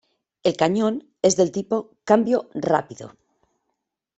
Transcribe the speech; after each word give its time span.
El 0.41 0.57
cañón 0.57 1.07
es 1.21 1.35
del 1.35 1.51
tipo 1.51 1.91
"cambio 2.05 2.49
rápido". 2.55 3.13